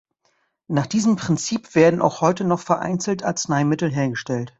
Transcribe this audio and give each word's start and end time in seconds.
Nach 0.67 0.87
diesem 0.87 1.15
Prinzip 1.15 1.75
werden 1.75 2.01
auch 2.01 2.21
heute 2.21 2.43
noch 2.43 2.61
vereinzelt 2.61 3.21
Arzneimittel 3.23 3.91
hergestellt. 3.91 4.49